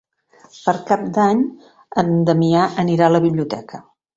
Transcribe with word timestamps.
Per 0.53 0.73
Cap 0.91 1.03
d'Any 1.17 1.43
en 2.05 2.11
Damià 2.31 2.67
anirà 2.85 3.11
a 3.11 3.17
la 3.17 3.25
biblioteca. 3.31 3.85